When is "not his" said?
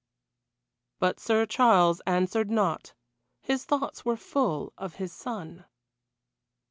2.49-3.65